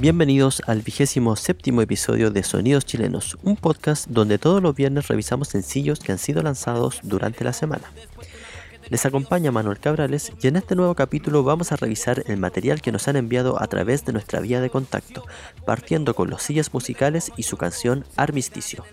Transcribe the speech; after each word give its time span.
Bienvenidos 0.00 0.62
al 0.68 0.82
vigésimo 0.82 1.34
séptimo 1.34 1.82
episodio 1.82 2.30
de 2.30 2.44
Sonidos 2.44 2.86
Chilenos, 2.86 3.36
un 3.42 3.56
podcast 3.56 4.06
donde 4.06 4.38
todos 4.38 4.62
los 4.62 4.76
viernes 4.76 5.08
revisamos 5.08 5.48
sencillos 5.48 5.98
que 5.98 6.12
han 6.12 6.18
sido 6.18 6.40
lanzados 6.40 7.00
durante 7.02 7.42
la 7.42 7.52
semana. 7.52 7.82
Les 8.90 9.04
acompaña 9.06 9.50
Manuel 9.50 9.80
Cabrales 9.80 10.30
y 10.40 10.46
en 10.46 10.54
este 10.54 10.76
nuevo 10.76 10.94
capítulo 10.94 11.42
vamos 11.42 11.72
a 11.72 11.76
revisar 11.76 12.22
el 12.28 12.36
material 12.36 12.80
que 12.80 12.92
nos 12.92 13.08
han 13.08 13.16
enviado 13.16 13.60
a 13.60 13.66
través 13.66 14.04
de 14.04 14.12
nuestra 14.12 14.38
vía 14.38 14.60
de 14.60 14.70
contacto, 14.70 15.26
partiendo 15.66 16.14
con 16.14 16.30
los 16.30 16.44
sillas 16.44 16.72
musicales 16.72 17.32
y 17.36 17.42
su 17.42 17.56
canción 17.56 18.04
Armisticio. 18.14 18.84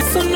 La 0.00 0.29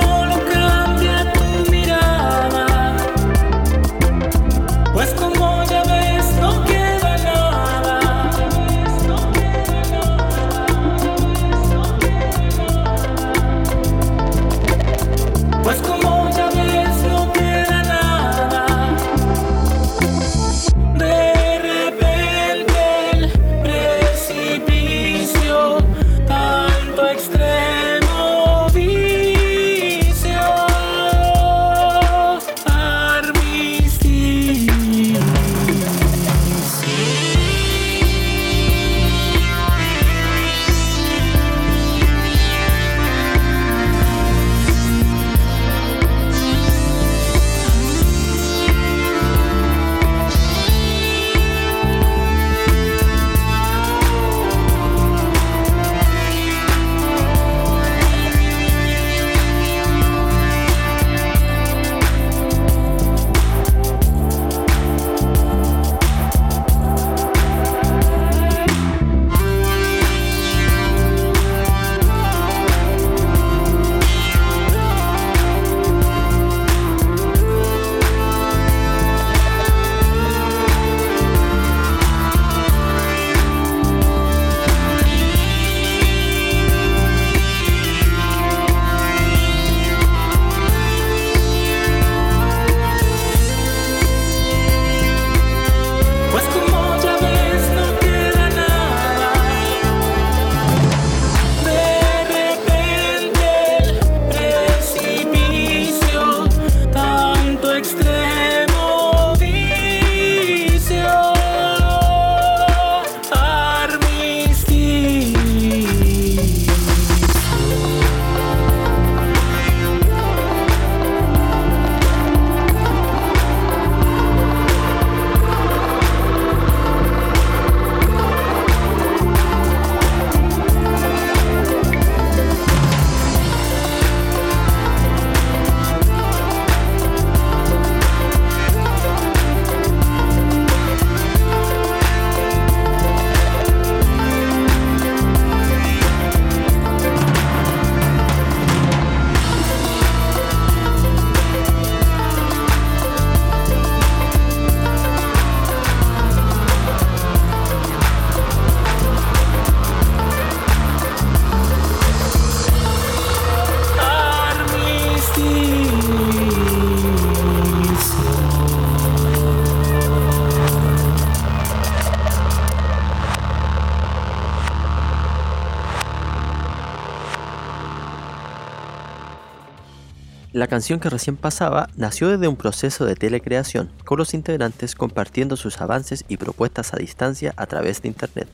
canción 180.74 180.98
que 180.98 181.08
recién 181.08 181.36
pasaba 181.36 181.88
nació 181.94 182.26
desde 182.26 182.48
un 182.48 182.56
proceso 182.56 183.04
de 183.04 183.14
telecreación, 183.14 183.92
con 184.04 184.18
los 184.18 184.34
integrantes 184.34 184.96
compartiendo 184.96 185.56
sus 185.56 185.80
avances 185.80 186.24
y 186.26 186.36
propuestas 186.36 186.92
a 186.92 186.96
distancia 186.96 187.54
a 187.56 187.66
través 187.66 188.02
de 188.02 188.08
Internet, 188.08 188.48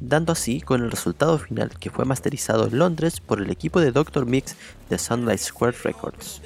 dando 0.00 0.32
así 0.32 0.62
con 0.62 0.82
el 0.82 0.90
resultado 0.90 1.38
final 1.38 1.68
que 1.78 1.90
fue 1.90 2.06
masterizado 2.06 2.66
en 2.66 2.78
Londres 2.78 3.20
por 3.20 3.42
el 3.42 3.50
equipo 3.50 3.78
de 3.78 3.92
Doctor 3.92 4.24
Mix 4.24 4.56
de 4.88 4.98
Sunlight 4.98 5.38
Square 5.38 5.76
Records. 5.84 6.40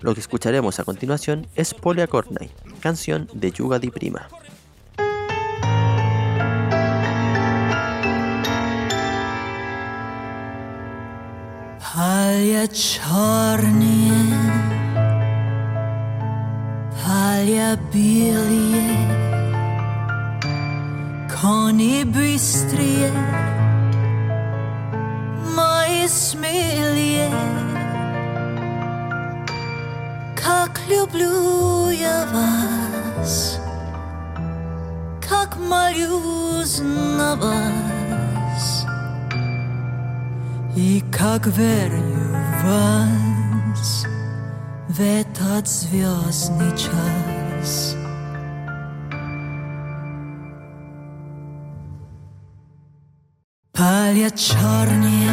Lo 0.00 0.12
que 0.12 0.20
escucharemos 0.20 0.78
a 0.78 0.84
continuación 0.84 1.46
es 1.54 1.72
Polia 1.72 2.06
Cornay, 2.06 2.50
canción 2.80 3.30
de 3.32 3.52
Yuga 3.52 3.78
Di 3.78 3.88
Prima. 3.88 4.28
E 11.98 12.68
чорні, 17.35 17.59
паля 17.61 17.77
білі, 17.93 18.97
коні 21.41 22.05
бистрі, 22.05 23.11
мої 25.55 26.07
смілі. 26.07 27.29
Как 30.35 30.81
люблю 30.89 31.91
я 31.91 32.25
вас, 32.33 33.59
как 35.29 35.57
молюсь 35.69 36.81
на 37.17 37.35
вас. 37.35 38.85
И 40.75 41.03
как 41.11 41.47
верю 41.47 42.01
в 42.61 42.67
вас 42.67 43.24
в 44.96 45.00
этот 45.00 45.68
звездный 45.68 46.70
час. 46.70 47.94
Палят 53.72 54.36
черные, 54.36 55.30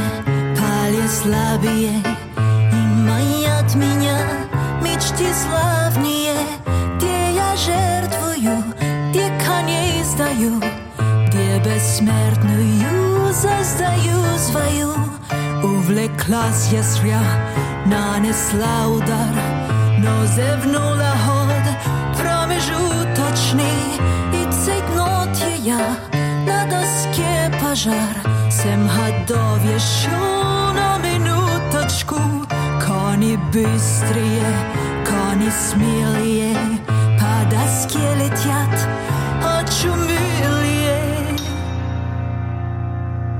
палят 0.57 1.09
слабее, 1.09 2.03
И 2.35 2.75
манят 2.75 3.73
меня 3.75 4.17
мечты 4.81 5.27
славнее, 5.33 6.35
Где 6.97 7.33
я 7.33 7.55
жертвую, 7.55 8.63
где 9.11 9.31
коней 9.45 10.03
сдаю, 10.03 10.59
Где 11.27 11.59
бессмертную 11.59 13.33
создаю 13.33 14.37
свою. 14.37 14.89
Увлеклась 15.63 16.69
я 16.73 16.83
зря, 16.83 17.21
нанесла 17.85 18.87
удар, 18.87 19.52
но 20.03 20.25
зевнула 20.25 21.13
год 21.25 21.65
промежуточний, 22.17 23.99
и 24.33 24.51
цейтнот 24.51 25.39
є 25.39 25.57
я 25.63 25.95
на 26.45 26.65
доске 26.65 27.51
пожар. 27.61 28.15
Сем 28.51 28.87
гадов 28.87 29.65
є 29.65 29.79
що 29.79 30.11
на 30.75 30.97
минуточку, 30.97 32.19
коні 32.87 33.39
бистріє, 33.53 34.53
коні 35.05 35.51
смелее, 35.51 36.55
по 37.19 37.55
доске 37.55 38.15
летять 38.19 38.87
очуміліє. 39.59 40.99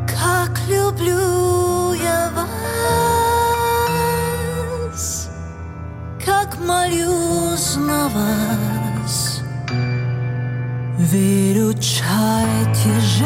Как 0.08 0.60
люблю 0.70 1.63
так 6.54 6.66
молюсь 6.68 7.76
на 7.76 8.08
вас. 8.10 9.42
Верю, 10.98 11.74
чайте 11.74 13.00
же 13.00 13.26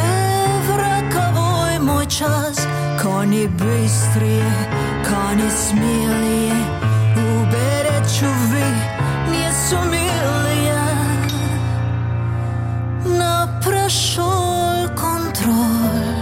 в 0.65 0.77
роковой 0.77 1.79
мой 1.79 2.06
час. 2.07 2.68
Кони 3.01 3.47
быстрые, 3.47 4.51
кони 5.06 5.50
смелые, 5.50 6.53
уберечу 7.15 8.27
вы, 8.50 8.63
не 9.31 9.51
сумелые. 9.69 10.79
Но 13.06 13.47
прошел 13.63 14.89
контроль, 14.95 16.18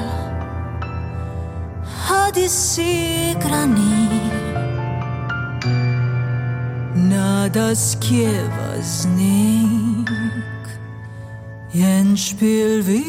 одессы 2.27 3.35
границ. 3.43 3.94
Daskeva 7.55 8.75
znik, 8.83 10.11
jen 11.71 12.11
špil 12.19 12.83
v. 12.83 12.99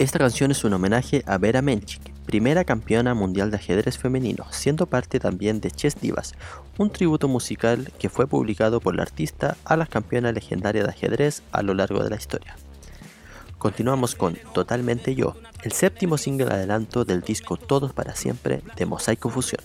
Esta 0.00 0.18
canción 0.18 0.50
es 0.50 0.64
un 0.64 0.72
homenaje 0.72 1.22
a 1.26 1.36
Vera 1.36 1.60
Menchik, 1.60 2.00
primera 2.24 2.64
campeona 2.64 3.12
mundial 3.12 3.50
de 3.50 3.58
ajedrez 3.58 3.98
femenino, 3.98 4.46
siendo 4.50 4.86
parte 4.86 5.20
también 5.20 5.60
de 5.60 5.70
Chess 5.70 6.00
Divas, 6.00 6.32
un 6.78 6.88
tributo 6.88 7.28
musical 7.28 7.92
que 7.98 8.08
fue 8.08 8.26
publicado 8.26 8.80
por 8.80 8.96
la 8.96 9.02
artista 9.02 9.58
a 9.62 9.76
las 9.76 9.90
campeonas 9.90 10.32
legendarias 10.32 10.86
de 10.86 10.92
ajedrez 10.92 11.42
a 11.52 11.60
lo 11.60 11.74
largo 11.74 12.02
de 12.02 12.08
la 12.08 12.16
historia. 12.16 12.56
Continuamos 13.58 14.14
con 14.14 14.38
Totalmente 14.54 15.14
Yo, 15.14 15.36
el 15.64 15.72
séptimo 15.72 16.16
single 16.16 16.46
adelanto 16.46 17.04
del 17.04 17.20
disco 17.20 17.58
Todos 17.58 17.92
para 17.92 18.16
Siempre 18.16 18.62
de 18.76 18.86
Mosaico 18.86 19.28
Fusión. 19.28 19.60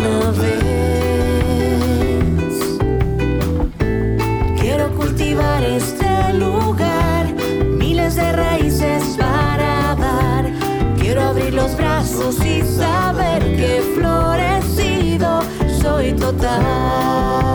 Una 0.00 0.30
vez. 0.30 0.50
Quiero 4.58 4.90
cultivar 4.94 5.62
este 5.62 6.32
lugar, 6.34 7.26
miles 7.76 8.16
de 8.16 8.32
raíces 8.32 9.16
para 9.18 9.94
dar. 9.96 10.50
Quiero 10.98 11.22
abrir 11.22 11.52
los 11.54 11.76
brazos 11.76 12.36
y 12.44 12.62
saber 12.62 13.42
que 13.56 13.82
florecido 13.94 15.40
soy 15.80 16.12
totalmente 16.12 17.49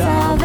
brazos 0.00 0.39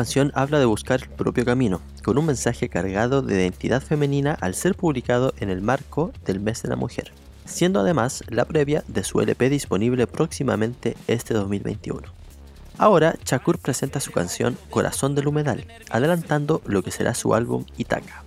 canción 0.00 0.32
habla 0.34 0.58
de 0.58 0.64
buscar 0.64 1.02
el 1.02 1.10
propio 1.10 1.44
camino, 1.44 1.82
con 2.02 2.16
un 2.16 2.24
mensaje 2.24 2.70
cargado 2.70 3.20
de 3.20 3.34
identidad 3.34 3.82
femenina 3.82 4.32
al 4.40 4.54
ser 4.54 4.74
publicado 4.74 5.34
en 5.40 5.50
el 5.50 5.60
marco 5.60 6.10
del 6.24 6.40
mes 6.40 6.62
de 6.62 6.70
la 6.70 6.76
mujer, 6.76 7.12
siendo 7.44 7.80
además 7.80 8.24
la 8.28 8.46
previa 8.46 8.82
de 8.88 9.04
su 9.04 9.20
LP 9.20 9.50
disponible 9.50 10.06
próximamente 10.06 10.96
este 11.06 11.34
2021. 11.34 12.00
Ahora, 12.78 13.14
Shakur 13.26 13.58
presenta 13.58 14.00
su 14.00 14.10
canción 14.10 14.56
Corazón 14.70 15.14
del 15.14 15.28
Humedal, 15.28 15.66
adelantando 15.90 16.62
lo 16.64 16.82
que 16.82 16.92
será 16.92 17.12
su 17.12 17.34
álbum 17.34 17.66
Itaca. 17.76 18.24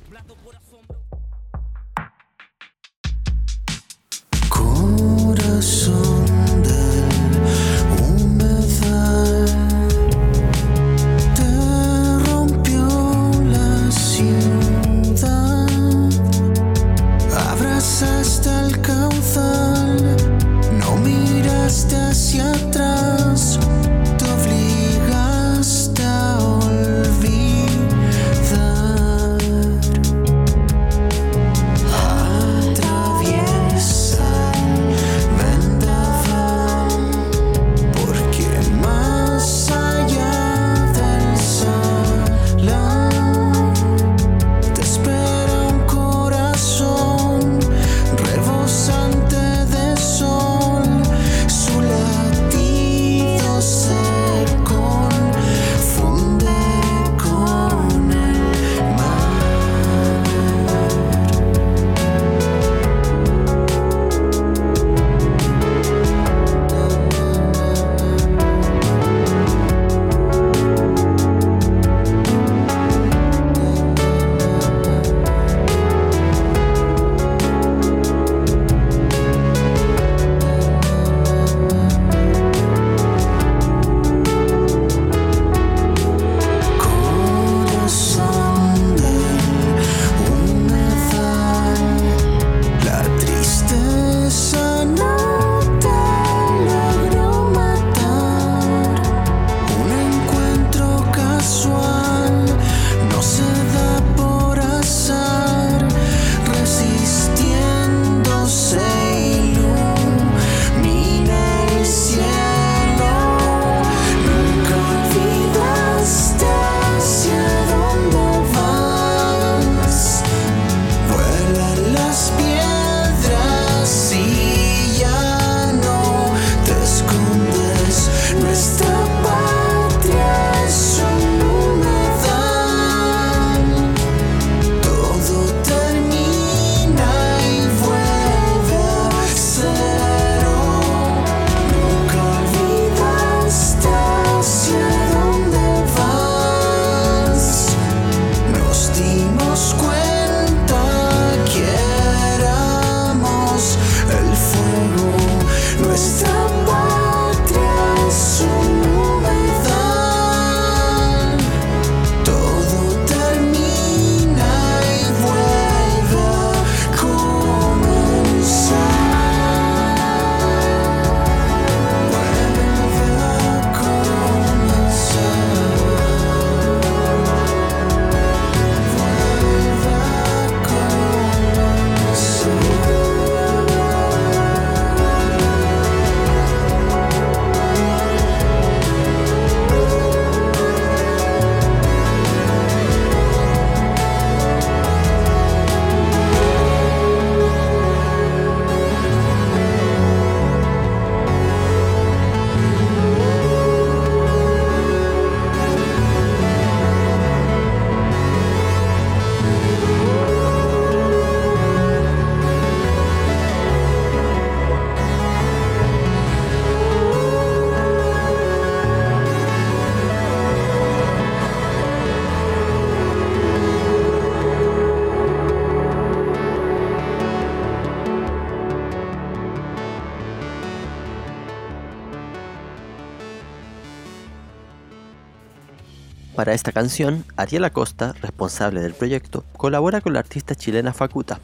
Para 236.43 236.55
esta 236.55 236.73
canción, 236.73 237.23
Ariel 237.37 237.63
Acosta, 237.63 238.15
responsable 238.21 238.81
del 238.81 238.93
proyecto, 238.93 239.45
colabora 239.55 240.01
con 240.01 240.11
la 240.11 240.19
artista 240.19 240.55
chilena 240.55 240.91
Facuta, 240.91 241.39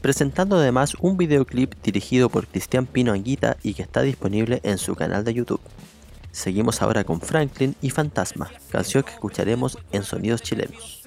presentando 0.00 0.54
además 0.58 0.94
un 1.00 1.16
videoclip 1.16 1.74
dirigido 1.82 2.28
por 2.28 2.46
Cristian 2.46 2.86
Pino 2.86 3.10
Anguita 3.10 3.56
y 3.64 3.74
que 3.74 3.82
está 3.82 4.02
disponible 4.02 4.60
en 4.62 4.78
su 4.78 4.94
canal 4.94 5.24
de 5.24 5.34
YouTube. 5.34 5.60
Seguimos 6.30 6.82
ahora 6.82 7.02
con 7.02 7.20
Franklin 7.20 7.74
y 7.82 7.90
Fantasma, 7.90 8.48
canción 8.70 9.02
que 9.02 9.10
escucharemos 9.10 9.76
en 9.90 10.04
Sonidos 10.04 10.40
Chilenos. 10.40 11.02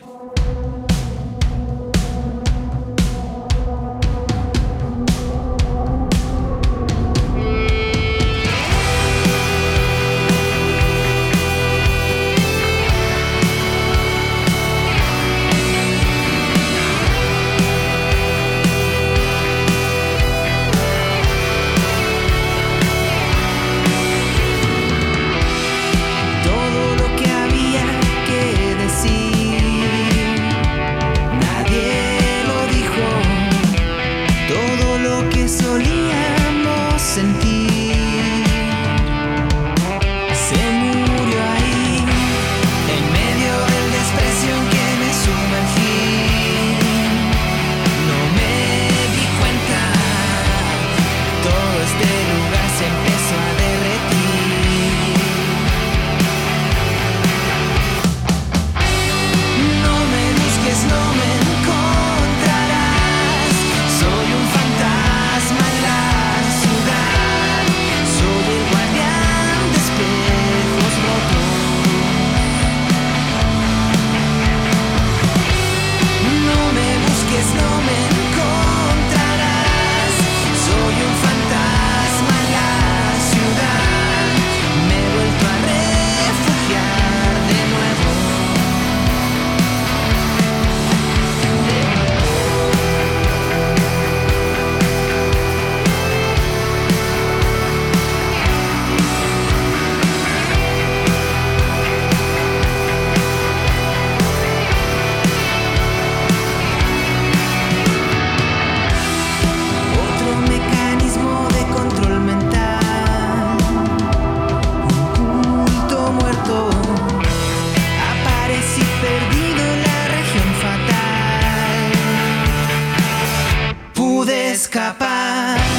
time 125.18 125.77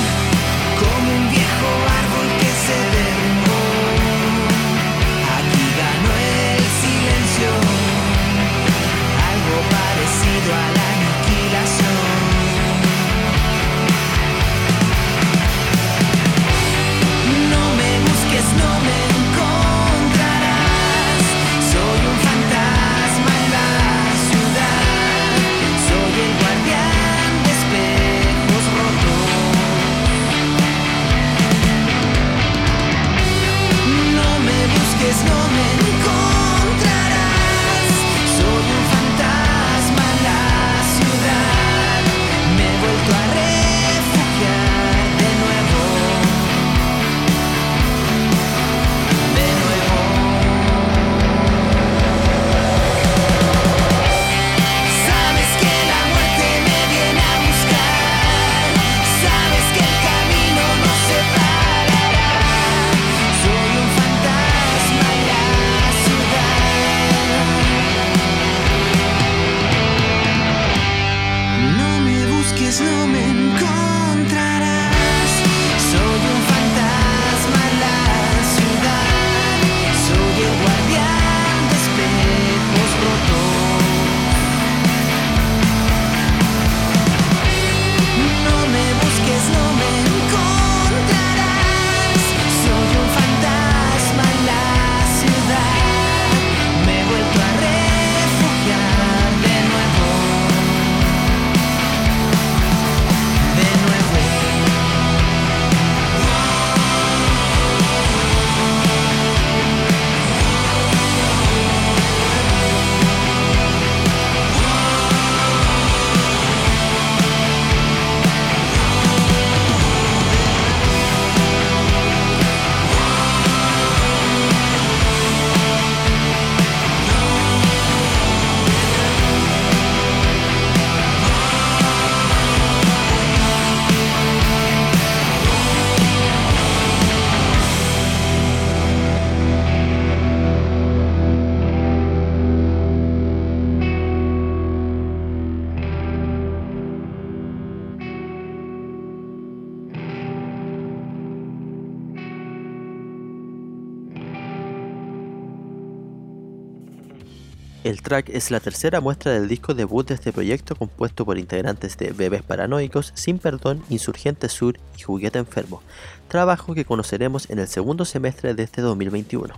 track 158.09 158.31
es 158.31 158.51
la 158.51 158.59
tercera 158.59 159.03
muestra 159.03 159.33
del 159.33 159.49
disco 159.49 159.75
debut 159.75 160.09
de 160.09 160.15
este 160.15 160.33
proyecto 160.33 160.75
compuesto 160.75 161.27
por 161.27 161.37
integrantes 161.37 161.99
de 161.99 162.13
Bebés 162.13 162.43
Paranoicos, 162.43 163.13
Sin 163.15 163.39
Perdón, 163.39 163.85
Insurgente 163.91 164.49
Sur 164.49 164.79
y 164.97 165.03
Juguete 165.03 165.39
Enfermo, 165.39 165.83
trabajo 166.27 166.73
que 166.75 166.87
conoceremos 166.87 167.51
en 167.51 167.59
el 167.59 167.69
segundo 167.69 168.07
semestre 168.07 168.55
de 168.55 168.63
este 168.63 168.81
2021. 168.81 169.55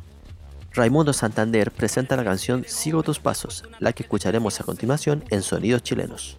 Raimundo 0.72 1.12
Santander 1.12 1.70
presenta 1.70 2.16
la 2.16 2.24
canción 2.24 2.64
Sigo 2.66 3.04
tus 3.04 3.20
pasos, 3.20 3.62
la 3.78 3.92
que 3.92 4.02
escucharemos 4.02 4.60
a 4.60 4.64
continuación 4.64 5.22
en 5.30 5.42
Sonidos 5.42 5.84
Chilenos. 5.84 6.36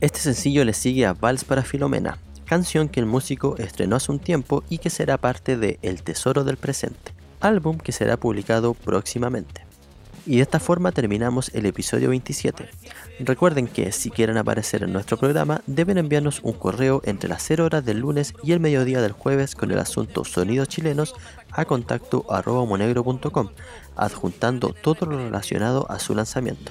Este 0.00 0.20
sencillo 0.20 0.64
le 0.64 0.74
sigue 0.74 1.06
a 1.06 1.12
Vals 1.12 1.42
para 1.42 1.64
Filomena, 1.64 2.18
canción 2.44 2.88
que 2.88 3.00
el 3.00 3.06
músico 3.06 3.56
estrenó 3.58 3.96
hace 3.96 4.12
un 4.12 4.20
tiempo 4.20 4.62
y 4.68 4.78
que 4.78 4.90
será 4.90 5.18
parte 5.18 5.56
de 5.56 5.80
El 5.82 6.04
Tesoro 6.04 6.44
del 6.44 6.56
Presente, 6.56 7.12
álbum 7.40 7.78
que 7.78 7.90
será 7.90 8.16
publicado 8.16 8.74
próximamente. 8.74 9.66
Y 10.24 10.36
de 10.36 10.42
esta 10.42 10.60
forma 10.60 10.92
terminamos 10.92 11.50
el 11.52 11.66
episodio 11.66 12.10
27. 12.10 12.68
Recuerden 13.18 13.66
que 13.66 13.90
si 13.90 14.10
quieren 14.10 14.36
aparecer 14.36 14.84
en 14.84 14.92
nuestro 14.92 15.16
programa 15.16 15.62
deben 15.66 15.98
enviarnos 15.98 16.38
un 16.44 16.52
correo 16.52 17.02
entre 17.04 17.28
las 17.28 17.42
0 17.42 17.64
horas 17.64 17.84
del 17.84 17.98
lunes 17.98 18.34
y 18.44 18.52
el 18.52 18.60
mediodía 18.60 19.02
del 19.02 19.10
jueves 19.10 19.56
con 19.56 19.72
el 19.72 19.80
asunto 19.80 20.24
Sonidos 20.24 20.68
Chilenos 20.68 21.16
a 21.50 21.64
contacto 21.64 22.24
arroba 22.30 22.64
adjuntando 23.96 24.74
todo 24.80 25.06
lo 25.06 25.18
relacionado 25.18 25.90
a 25.90 25.98
su 25.98 26.14
lanzamiento. 26.14 26.70